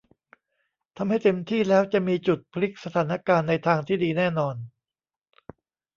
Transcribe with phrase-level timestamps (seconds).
[0.97, 4.55] ทำให้เต็มที่แล้วจะมีจุดพลิกสถานการณ์ในทางที่ดีแน่นอน